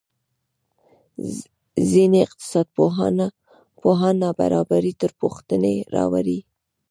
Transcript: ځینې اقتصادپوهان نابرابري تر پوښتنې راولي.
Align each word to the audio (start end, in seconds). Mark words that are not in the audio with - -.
ځینې 1.91 2.19
اقتصادپوهان 2.27 4.13
نابرابري 4.23 4.93
تر 5.01 5.11
پوښتنې 5.21 5.75
راولي. 5.95 6.39